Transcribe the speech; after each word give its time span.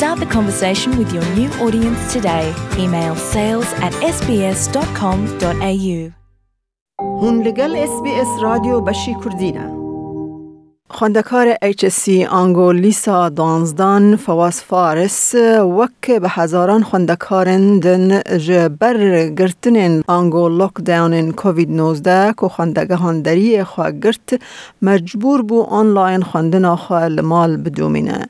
Start 0.00 0.18
the 0.18 0.32
conversation 0.38 0.90
with 0.96 1.12
your 1.12 1.26
new 1.38 1.50
audience 1.64 2.00
today. 2.14 2.46
Email 2.78 3.14
sales 3.16 3.70
at 3.86 3.92
sbs.com.au. 4.16 5.98
هون 7.00 7.42
لگل 7.42 7.76
اس 7.76 8.02
بی 8.02 8.10
اس 8.10 8.28
رادیو 8.42 8.80
بشی 8.80 9.16
کردینه 9.24 9.70
خواندکار 10.90 11.56
سی 11.90 12.24
آنگو 12.24 12.72
لیسا 12.72 13.28
دانزدان 13.28 14.16
فواز 14.16 14.62
فارس 14.62 15.34
وک 15.78 16.10
به 16.10 16.28
هزاران 16.28 16.82
خواندکارن 16.82 17.78
دن 17.78 18.20
جبر 18.38 19.28
گرتن 19.28 20.02
آنگو 20.08 20.48
لوک 20.48 20.74
داون 20.84 21.32
کووید 21.32 21.70
19 21.70 22.34
که 22.40 22.48
خواندگهان 22.48 23.22
دری 23.22 23.64
خواه 23.64 23.92
گرت 23.92 24.40
مجبور 24.82 25.42
بو 25.42 25.62
آنلاین 25.62 26.22
خواندن 26.22 26.74
خواه 26.76 27.08
لمال 27.08 27.56
بدومینه 27.56 28.28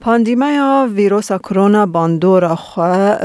پاندیمیا 0.00 0.88
ویروس 0.94 1.32
کرونا 1.32 1.86
باندور 1.86 2.54
خو 2.54 2.82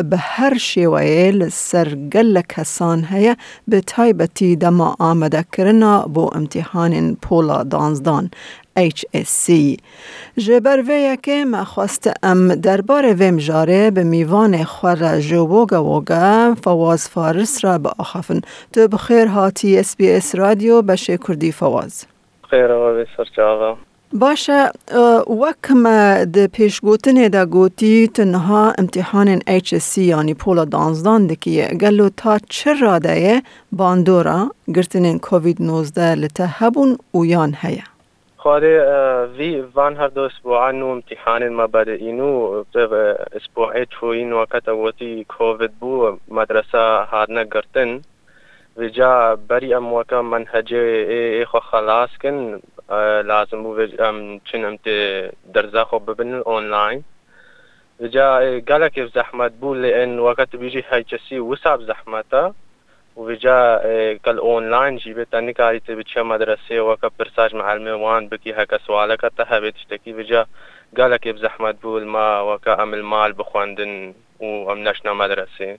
به 0.10 0.18
هر 0.18 0.58
شیوه 0.58 1.32
لسرگل 1.34 2.42
کسان 2.42 3.06
هیا 3.06 3.36
به 3.68 3.82
تایبتی 3.82 4.56
دما 4.56 4.96
آمده 5.00 5.46
کرنا 5.58 6.02
بو 6.02 6.30
امتحان 6.36 7.16
پولا 7.22 7.64
دانزدان 7.64 8.30
HSC 8.80 9.52
جبر 10.38 10.82
وی 10.88 11.18
که 11.24 11.46
ما 11.46 11.64
خواست 11.64 12.12
ام 12.24 12.56
درباره 12.56 13.14
ویم 13.14 13.38
جاره 13.38 13.92
به 13.92 14.04
میوان 14.04 14.64
خور 14.64 15.20
جووگا 15.20 15.84
وگا 15.84 16.56
فواز 16.64 17.10
فارس 17.10 17.66
را 17.66 17.78
به 17.78 17.90
آخفن. 17.98 18.42
تو 18.74 18.88
بخیر 18.88 19.28
هاتی 19.28 19.78
اس 19.80 19.96
بی 19.96 20.12
اس 20.12 20.36
رادیو 20.36 20.82
بشه 20.82 21.18
کردی 21.18 21.52
فواز. 21.52 22.06
خیر 22.50 22.72
آقا 22.72 22.94
بسر 22.94 23.76
باشه 24.22 24.72
وکم 25.42 25.84
د 26.34 26.48
پیشگوتن 26.56 27.28
دا 27.28 27.46
گوتی 27.46 28.08
تنها 28.08 28.74
امتحان 28.80 29.40
HSC 29.40 29.98
یعنی 29.98 30.34
پولا 30.34 30.66
دانزدان 30.66 31.28
دکیه 31.28 31.68
گلو 31.68 32.10
تا 32.10 32.38
چرا 32.50 32.76
رادایه 32.82 33.44
باندورا 33.72 34.52
گرتن 34.76 35.18
کووید 35.18 35.62
19 35.62 36.16
لتهبون 36.16 36.98
و 37.14 37.26
یان 37.26 37.56
هیا 37.62 37.84
خواره 38.38 39.28
وی 39.38 39.62
وان 39.62 39.96
هر 39.96 40.08
دو 40.08 40.22
اسبوع 40.22 40.72
نو 40.72 40.88
امتحان 40.88 41.50
ما 41.50 41.68
بر 41.68 41.90
اینو 41.90 42.64
اسبوع 43.36 43.76
ایتو 43.76 44.06
این 44.06 44.34
وقت 44.34 44.68
وقتی 44.70 45.26
کووید 45.30 45.72
بو 45.80 46.18
مدرسه 46.28 46.78
هادنه 47.12 47.42
نگرتن 47.42 48.02
و 48.78 48.88
جا 48.88 49.38
بری 49.50 49.74
ام 49.74 49.94
وقت 49.94 50.14
منحجه 50.14 50.78
ای 51.10 51.46
خو 51.46 51.60
خلاص 51.60 52.10
کن. 52.22 52.60
لازم 53.32 53.64
بوو 53.64 53.88
چنم 54.46 54.76
دەرزا 55.54 55.84
خۆ 55.90 55.98
ببن 56.08 56.42
ئۆنلاین 56.50 57.02
گالێکی 58.70 59.04
زەحمەت 59.16 59.54
بوو 59.62 59.82
لە 59.84 59.90
ئەن 59.98 60.12
وەکەت 60.28 60.52
بیژی 60.62 60.84
هەیچەسی 60.92 61.38
وساب 61.50 61.80
زەحمەتە 61.90 62.44
وجا 63.18 63.60
کەل 64.26 64.38
ئۆنلاین 64.46 64.94
جی 65.02 65.14
بێت 65.18 65.30
تەنیکاری 65.36 65.84
ت 65.86 65.88
بچە 66.00 66.22
مەدرسێ 66.32 66.78
وەکە 66.90 67.10
پرساژ 67.18 67.52
مەعلمێوان 67.60 68.24
بکی 68.32 68.58
هەکە 68.60 68.78
سوالەکە 68.86 69.30
تە 69.38 69.44
هەبێت 69.52 69.76
شتێکی 69.84 70.14
وجا 70.18 70.42
گالێکی 70.98 71.34
زەحمەت 71.44 71.76
بوو 71.84 72.06
ما 72.16 72.28
وەکە 72.50 72.72
ئەمل 72.80 73.02
مال 73.12 73.32
بخواندن 73.40 73.94
و 74.46 74.48
ئەم 74.70 74.80
نەشنا 74.88 75.14
مەدرسێ 75.22 75.70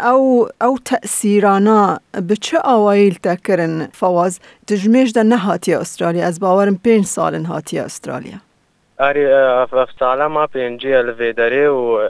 او 0.00 0.48
او 0.60 0.78
تأثیرانا 0.84 2.00
به 2.28 2.36
چه 2.36 2.58
اوایل 2.68 3.14
تکرن 3.14 3.88
فواز 3.92 4.40
تجمیش 4.66 5.12
ده 5.12 5.22
نهاتی 5.22 5.74
استرالیا 5.74 6.26
از 6.26 6.40
باورم 6.40 6.80
پنج 6.84 7.04
سال 7.04 7.44
هاتی 7.44 7.78
استرالیا 7.78 8.38
اری 8.98 9.26
اف 9.26 9.90
سالا 9.98 10.28
ما 10.28 10.46
پنجی 10.46 10.94
الویدری 10.94 11.66
و 11.66 12.08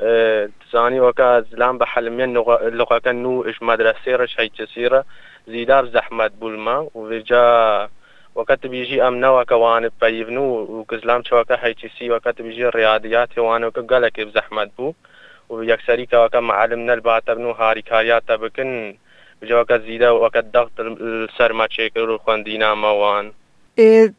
تزانی 0.70 0.98
وکا 0.98 1.40
زلام 1.40 1.78
بحلمین 1.78 2.36
لغا 2.72 2.98
کن 3.00 3.16
نو 3.16 3.42
اش 3.46 3.62
مدرسه 3.62 4.16
رش 4.16 4.38
هی 4.38 4.48
کسیره 4.48 5.04
زیدار 5.46 5.86
زحمت 5.86 6.32
بولما 6.40 6.86
و 6.94 7.18
جا 7.18 7.88
وقت 8.34 8.66
بيجي 8.66 9.02
أمنا 9.02 9.30
وكوان 9.30 9.90
بيبنو 10.00 10.42
وكزلام 10.42 11.22
شوكا 11.22 11.58
هيتسي 11.60 12.10
وقت 12.10 12.42
بيجي 12.42 12.68
الرياضيات 12.68 13.38
وانا 13.38 13.66
وكقالك 13.66 14.20
بزحمت 14.20 14.70
بو 14.78 14.92
و 15.50 15.56
یەکسەریکە 15.72 16.16
وەکە 16.24 16.40
معلم 16.50 16.82
نەرباتەبن 16.88 17.44
و 17.46 17.56
هاریکاریاتە 17.60 18.34
بکن. 18.42 18.70
بجەوەکە 19.40 19.76
زیدە 19.86 20.10
وەکە 20.22 20.40
دەخت 20.54 20.74
سەرمە 21.36 21.66
چێکر 21.74 22.08
و 22.10 22.18
خوندی 22.24 22.58
نامەوان. 22.64 23.26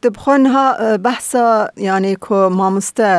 دبخۆنها 0.02 0.66
بەحسا 1.04 1.46
یانی 1.88 2.16
کۆ 2.26 2.40
مامۆستە 2.58 3.10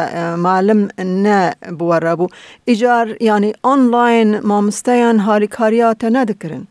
معلم 0.45 0.81
نەبووەڕە 1.25 2.13
بوو 2.19 2.33
ئیجار 2.69 3.07
ینی 3.29 3.53
ئۆنلاین 3.65 4.29
مامۆستەیان 4.49 5.17
هاریکاریاتە 5.27 6.07
نەدەکردن 6.17 6.63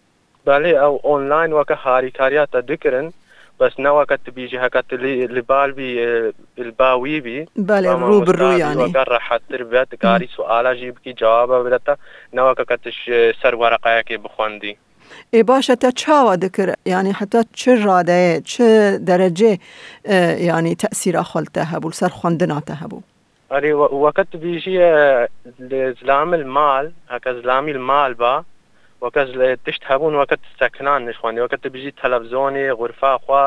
بەێ 0.46 0.72
ئەو 0.82 0.94
ئۆنلاین 1.08 1.50
وەکە 1.58 1.76
هاریکاریاتە 1.84 2.58
دکردن 2.70 3.06
بس 3.60 3.80
نوا 3.80 4.04
كت 4.04 4.30
بيجي 4.30 4.58
هكت 4.58 4.92
اللي 4.92 5.40
بال 5.40 5.72
بي 5.72 6.32
الباوي 6.58 7.20
بي. 7.20 7.48
بله 7.56 7.92
رو 7.92 8.20
بالرو 8.20 8.50
يعني. 8.50 8.82
وقر 8.82 9.08
راح 9.08 9.36
تربيت 9.48 9.94
كاري 9.94 10.28
سؤال 10.36 10.76
جيب 10.76 10.98
کی 11.04 11.12
جواب 11.12 11.52
بدتا 11.52 11.96
نوا 12.34 12.52
كتش 12.52 13.10
سر 13.42 13.54
ورقه 13.54 14.00
كي 14.00 14.16
بخوندي 14.16 14.76
ای 15.34 15.42
باشه 15.42 15.74
تا 15.74 15.90
چاوا 15.90 16.36
دکر؟ 16.36 16.74
یعنی 16.86 17.12
حتی 17.12 17.38
چه 17.52 17.84
راده 17.84 18.40
چه 18.44 18.98
درجه 18.98 19.58
یعنی 20.40 20.74
تأثیر 20.74 21.22
خلته 21.22 21.62
هبو 21.62 21.90
سر 21.90 22.08
خوندناته 22.08 22.74
هبو؟ 22.74 23.00
اري 23.52 23.72
وقت 23.72 24.36
بيجي 24.36 24.78
زلام 26.02 26.34
المال 26.34 26.92
هكا 27.10 27.32
زلامي 27.32 27.70
المال 27.70 28.14
با 28.14 28.44
وەکەس 29.06 29.28
لە 29.40 29.48
تشت 29.66 29.82
هەبوون 29.90 30.14
وەکەت 30.20 30.42
سەکنان 30.60 31.00
نشخواندی 31.08 31.44
وەکەتە 31.44 31.68
بژی 31.74 31.96
تەلەڤزۆنی 32.00 32.74
غورفا 32.78 33.12
خوا 33.24 33.44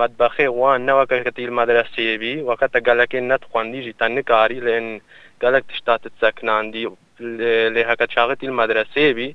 مدبخی 0.00 0.46
وان 0.46 0.80
نەوەکەکەتی 0.88 1.50
مەدرسیێبی 1.58 2.34
وەکەتە 2.48 2.78
گەلەکەی 2.88 3.26
نەتخواندیژی 3.30 3.98
تەنکاری 4.00 4.64
لێن 4.66 4.88
گەلک 5.42 5.64
تشتاتت 5.70 6.14
سەکناندی 6.22 6.86
لێ 7.74 7.82
هەکە 7.90 8.06
چاغتی 8.14 8.48
مەدرسێبی 8.60 9.30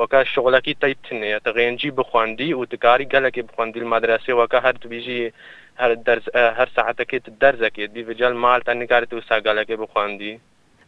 وەکە 0.00 0.20
شغلەکی 0.32 0.78
تیتنێت 0.82 1.44
ڕێنجی 1.56 1.90
بخواندی 1.98 2.50
و 2.54 2.64
تکاری 2.72 3.10
گەلکی 3.14 3.42
بخواندی 3.48 3.90
مەدرسێ 3.94 4.32
وەکە 4.40 4.58
هەر 4.66 4.74
توبیژی 4.82 5.32
هەر 6.58 6.68
ساعتەکەیت 6.76 7.26
دەرزەکەیت 7.42 7.90
دیجل 7.96 8.34
مال 8.44 8.60
تەنکاری 8.68 9.14
و 9.16 9.26
ساگەلەکەی 9.30 9.80
بخواندی. 9.82 10.34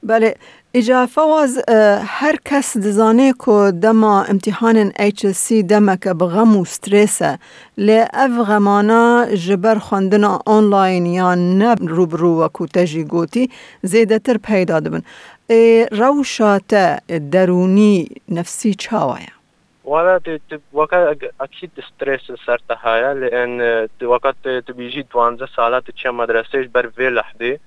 بله 0.03 0.35
اجا 0.75 1.07
فواز 1.07 1.65
هر 2.07 2.37
کس 2.45 2.77
دزانه 2.77 3.35
که 3.45 3.73
دما 3.83 4.23
امتحان 4.23 4.91
HSC 4.91 5.53
دما 5.69 5.97
که 5.97 6.15
بغم 6.15 6.57
و 6.57 6.65
سترسه 6.65 7.39
لی 7.79 7.99
اف 8.13 8.39
غمانا 8.49 9.27
جبر 9.35 9.79
خواندن 9.79 10.25
آنلاین 10.47 11.07
یا 11.07 11.35
نب 11.35 11.79
روبرو 11.81 12.45
و 12.45 12.49
کوتجی 12.49 13.05
گوتی 13.05 13.51
زیده 13.83 14.19
تر 14.19 14.37
پیدا 14.37 14.81
دبن 14.81 15.03
روشات 15.93 17.01
درونی 17.33 18.09
نفسی 18.29 18.75
چاوایا 18.75 19.39
ولا 19.85 20.21
وقت 20.73 21.19
اكيد 21.41 21.71
ستريس 21.89 22.21
سرتها 22.47 23.15
لان 23.15 23.89
وقت 24.03 24.49
تبيجي 24.67 25.01
12 25.01 25.49
سالات 25.57 25.91
تشي 25.91 26.09
مدرسه 26.09 26.69
بر 26.75 26.89
في 26.97 27.11
لحظه 27.11 27.59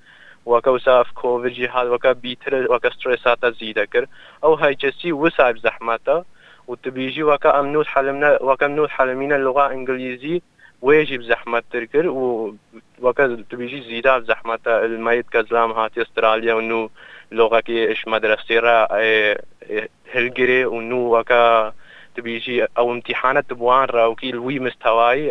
وەکە 0.46 0.70
وساف 0.76 1.08
کۆڤجی 1.20 1.68
هاات 1.74 1.88
وەکە 1.94 2.12
بیتر 2.24 2.54
وەکە 2.74 2.90
سترساتە 2.96 3.50
زیدە 3.60 3.86
کرد 3.94 4.08
ئەو 4.44 4.54
هایچسی 4.62 5.12
وساب 5.12 5.56
زەحمەتە 5.66 6.18
و 6.70 6.76
تبیژی 6.84 7.24
وەکە 7.32 7.50
ئەم 7.56 7.68
نوت 7.74 7.88
حلمنا 7.94 8.30
وەکەم 8.50 8.72
نوت 8.78 8.92
حلمینە 8.98 9.38
لغا 9.46 9.66
ئینگلیزی 9.74 10.42
وێژی 10.88 11.18
بزەحمەت 11.22 11.66
تر 11.72 11.86
کرد 11.92 12.06
و 12.06 12.56
وەکە 13.06 13.24
تبیژی 13.52 13.82
زیدا 13.90 14.14
زەحمەتە 14.30 14.74
المەیت 14.86 15.28
کە 15.34 15.40
زلام 15.50 15.72
هاتی 15.72 16.02
استرالیا 16.02 16.58
و 16.58 16.62
نو 16.62 16.82
لغەکی 17.40 17.78
اش 17.92 18.02
مدرسێرە 18.14 18.78
هلگرێ 20.14 20.62
و 20.74 20.78
نو 20.90 21.00
وەکە 21.16 21.44
تبيجي 22.16 22.68
أو 22.78 22.92
امتحانات 22.92 23.54
بوان 23.54 23.86
راوكي 23.86 24.30
الوي 24.30 24.60
مستواي 24.60 25.22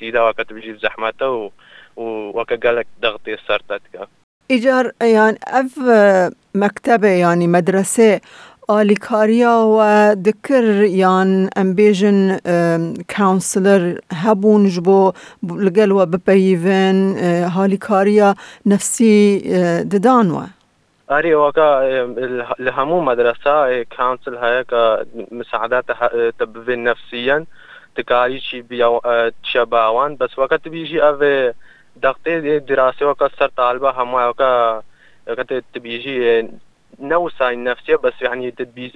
زيدا 0.00 0.20
وقت 0.22 0.40
تبيجي 0.40 0.72
بزحمته 0.72 1.30
و 1.30 1.50
وكقالك 1.96 2.86
ضغطي 3.02 3.36
سرتتك 3.36 4.08
إيجار 4.50 4.92
يعني 5.02 5.38
أف 5.48 5.78
مكتبة 6.54 7.08
يعني 7.08 7.46
مدرسة 7.46 8.20
آلیکاریا 8.70 9.54
و 9.66 10.14
دکر 10.14 10.84
یان 10.84 11.50
امبیجن 11.56 12.38
کانسلر 13.08 13.98
هبون 14.12 14.68
جبو 14.68 15.12
لگل 15.42 15.92
و 15.92 16.06
بپیون 16.06 17.18
هالیکاریا 17.44 18.34
نفسی 18.66 19.40
ددانوه. 19.82 20.46
اري 21.10 21.34
وكا 21.34 21.82
لهمو 22.58 23.00
مدرسة 23.00 23.82
كونسل 23.82 24.36
هاي 24.36 24.64
مساعدات 25.30 25.84
تبذل 26.38 26.82
نفسيا 26.82 27.44
تكاري 27.96 28.40
شي 28.40 28.62
بيو 28.62 29.00
بس 30.20 30.38
وقت 30.38 30.68
بيجي 30.68 31.02
اف 31.02 31.52
دقتي 31.96 32.58
دراسة 32.58 33.06
وكا 33.06 33.28
سر 33.38 33.48
طالبة 33.48 33.90
همو 33.90 34.28
وكا 34.28 34.82
تبيجي 35.74 36.48
نوسع 37.00 37.50
النفسية 37.50 37.96
بس 37.96 38.12
يعني 38.20 38.50
تدبي 38.50 38.92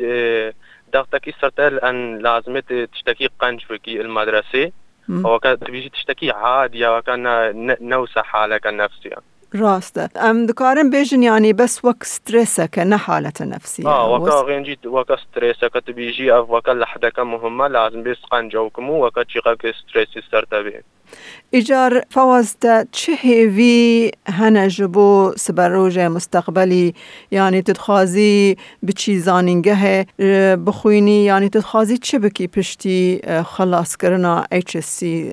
ضغطك 0.93 1.35
سرتها 1.41 1.71
لأن 1.71 2.19
لازم 2.19 2.59
تشتكي 2.59 3.29
قنج 3.39 3.61
في 3.61 4.01
المدرسة. 4.01 4.73
وكان 5.09 5.59
تبيجي 5.59 5.89
تشتكي 5.89 6.31
عادية 6.31 6.97
وكان 6.97 7.77
نوسع 7.81 8.23
حالك 8.23 8.67
النفسية. 8.67 9.17
راسته. 9.55 10.09
ام 10.17 10.47
دكارن 10.47 10.91
بيجن 10.91 11.23
يعني 11.23 11.53
بس 11.53 11.85
وك 11.85 12.03
ستريسك 12.05 12.79
نه 12.79 12.97
حالة 12.97 13.33
نفسية 13.41 13.87
آه 13.89 14.11
وكا 14.15 14.35
غينجي 14.35 14.79
وكا 14.87 15.17
ستريسك 15.17 15.83
تبيجي 15.87 16.33
اف 16.33 16.51
وكا 16.51 16.71
لحدك 16.71 17.19
مهمة 17.19 17.69
لازم 17.69 18.03
بس 18.03 18.17
قنجوكمو 18.31 19.07
وكا 19.07 19.23
تشيقك 19.23 19.75
ستريسي 19.75 20.23
سرتبه 20.31 20.83
ایجار 21.51 22.03
فوازتا 22.11 22.85
چه 22.93 23.13
هیوی 23.13 24.11
هنه 24.29 24.69
جبو 24.69 25.33
سبروج 25.37 25.99
مستقبلی 25.99 26.95
یعنی 27.31 27.63
تدخوازی 27.63 28.57
بچی 28.87 29.19
زانینگه 29.19 30.07
بخوینی 30.67 31.25
یعنی 31.25 31.49
تدخوازی 31.49 31.99
چه 31.99 32.19
بکی 32.19 32.47
پشتی 32.49 33.21
خلاص 33.45 33.97
کرنا 33.97 34.45
سی 34.83 35.33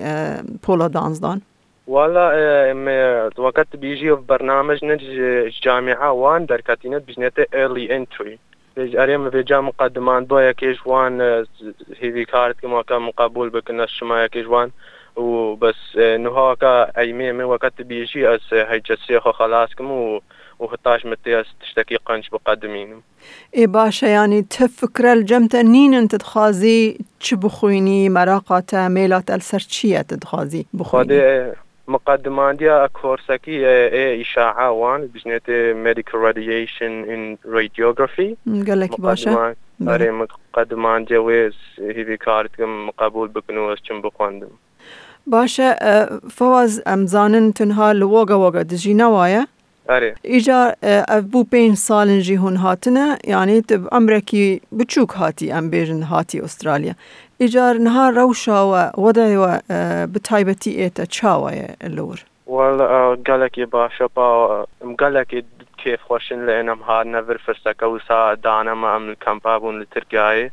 پولا 0.62 0.88
دانزدان؟ 0.88 1.42
والله 1.86 3.32
وقت 3.38 3.76
بيجي 3.76 4.16
في 4.16 4.22
برنامج 4.28 4.84
نج 4.84 5.04
جامعة 5.62 6.12
وان 6.12 6.46
دركاتينت 6.46 7.08
بجنته 7.08 7.42
early 7.42 7.88
entry. 7.90 8.38
اريم 8.78 9.30
في 9.30 9.42
جا 9.42 9.60
مقدمان 9.60 10.24
بو 10.24 10.38
يكيش 10.38 10.86
وان 10.86 11.44
هيفي 12.00 12.24
كارت 12.24 12.60
كما 12.60 12.82
كان 12.82 13.02
مقبول 13.02 13.50
بكنا 13.50 13.84
الشما 13.84 14.24
يكيش 14.24 14.46
وان 14.46 14.70
وبس 15.16 15.96
انه 15.96 16.30
هاكا 16.30 16.98
ايمي 16.98 17.32
من 17.32 17.44
وقت 17.44 17.82
بيجي 17.82 18.34
اس 18.34 18.54
هاي 18.54 18.80
جسيخو 18.80 19.32
خلاص 19.32 19.74
كم 19.74 20.20
وهتاش 20.58 21.06
متياس 21.06 21.46
تشتكي 21.60 21.96
قنش 21.96 22.28
بقدمين 22.28 23.02
اي 23.56 23.66
باشا 23.66 24.06
يعني 24.06 24.42
تفكر 24.42 25.12
الجمت 25.12 25.56
نين 25.56 25.94
انت 25.94 26.14
تخازي 26.14 26.98
بخويني 27.32 28.08
مراقة 28.08 28.88
ميلات 28.88 29.30
السرچية 29.30 30.00
تدخازي 30.00 30.66
بخويني 30.72 31.54
مقدماندیا 31.88 32.88
کورسکی 32.94 33.64
اشاعه 33.64 34.66
وان 34.66 35.06
بجنت 35.06 35.48
مدیکال 35.86 36.20
رادییشن 36.20 36.84
این 36.84 37.38
رادیوگرافی 37.44 38.36
قالك 38.66 39.00
باشه. 39.00 39.54
آره 39.86 40.10
مقدمان 40.10 41.04
جویز 41.04 41.52
هیوی 41.78 42.16
کارت 42.16 42.56
کم 42.56 42.90
قبول 42.90 43.28
بکنو 43.28 43.62
از 43.62 43.78
چم 43.82 44.02
بخواندم. 44.02 44.50
باشه 45.26 45.76
فواز 46.30 46.82
امزانن 46.86 47.52
تنها 47.52 47.92
لوگا 47.92 48.46
وگا 48.48 48.62
دجی 48.62 48.94
نوایا 48.94 49.46
ايجا 49.90 50.76
ابو 50.84 51.42
بين 51.42 51.74
سالن 51.74 52.18
جي 52.18 52.38
هون 52.38 52.56
هاتنا 52.56 53.18
يعني 53.24 53.60
تب 53.60 53.88
امريكي 53.94 54.60
بتشوك 54.72 55.16
هاتي 55.16 55.58
ام 55.58 55.70
بيجن 55.70 56.02
هاتي 56.02 56.44
استراليا 56.44 56.94
ايجار 57.40 57.78
نهار 57.78 58.14
روشا 58.14 58.60
ووضع 58.60 59.58
بتايبتي 60.04 60.82
ايتا 60.82 61.04
تشاويا 61.04 61.76
اللور 61.84 62.20
والله 62.46 63.18
قالك 63.26 63.58
يا 63.58 63.64
باشا 63.64 64.08
با 64.16 64.66
قالك 65.00 65.44
كيف 65.84 66.02
خوشن 66.02 66.46
لانم 66.46 66.82
هاد 66.82 67.06
نفر 67.06 67.38
فرسكا 67.38 67.86
وسا 67.86 68.34
دانا 68.34 68.74
ما 68.74 68.96
ام 68.96 69.08
الكامبابون 69.10 69.80
لتركاي 69.80 70.42
وات 70.42 70.52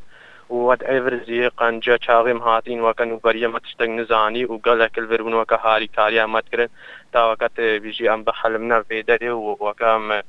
ايفر 0.90 1.20
زي 1.28 1.48
قنجا 1.48 1.98
چاغم 1.98 2.38
هاتين 2.38 2.82
وكان 2.82 3.12
وبريه 3.12 3.48
ما 3.48 3.60
تشتغ 3.60 3.86
نزاني 3.86 4.46
وقالك 4.46 4.98
الفربون 4.98 5.34
وكا 5.34 5.60
هاري 5.64 5.88
كاريا 5.88 6.26
ما 6.26 6.42
تكرن 6.42 6.68
تا 7.14 7.24
وقت 7.24 7.62
بيجي 7.62 8.14
آم 8.14 8.24
بحلمنا 8.24 8.82
في 8.82 9.02
دري 9.02 9.32
وكام 9.32 10.22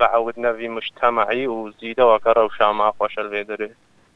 بعودنا 0.00 0.52
في 0.52 0.68
مجتمعي 0.68 1.46
وزيدا 1.46 2.04
وكا 2.04 2.32
روشا 2.32 2.72
ما 2.72 2.92
خوش 2.98 3.18
الفيدري 3.18 3.70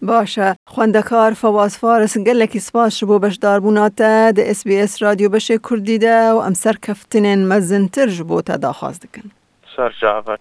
باشە 0.08 0.48
خوندەکار 0.72 1.32
فەواز 1.42 1.74
فارس 1.82 2.14
گەلێکی 2.28 2.60
سپاس 2.68 3.04
بۆ 3.08 3.16
بەشداربووناتە 3.24 4.12
دە 4.36 4.42
SسBS 4.56 4.92
رادیۆ 5.04 5.28
بەشێ 5.34 5.56
کوردیدا 5.66 6.18
و 6.34 6.42
ئەم 6.44 6.54
سەرکەفتنێن 6.62 7.40
مەزنترش 7.50 8.16
بۆ 8.28 8.38
تا 8.46 8.56
داخواز 8.56 8.96
دکن. 9.02 9.26
سەرجاوت. 9.76 10.40